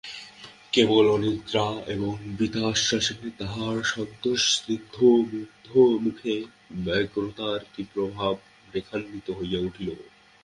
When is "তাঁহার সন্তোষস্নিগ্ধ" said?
3.39-4.95